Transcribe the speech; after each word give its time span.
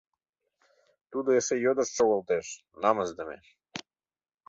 Тудо 1.11 1.29
эше 1.39 1.55
йодышт 1.65 1.93
шогылтеш, 1.97 2.47
намысдыме! 2.81 3.37